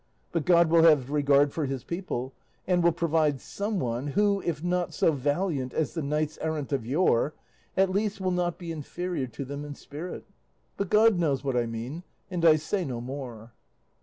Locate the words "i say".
12.43-12.83